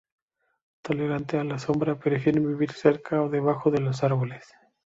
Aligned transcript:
Tolerante 0.81 1.37
a 1.37 1.43
la 1.43 1.59
sombra, 1.59 1.99
prefieren 1.99 2.47
vivir 2.47 2.71
cerca 2.71 3.21
o 3.21 3.29
debajo 3.29 3.69
de 3.69 3.81
los 3.81 4.03
árboles. 4.03 4.45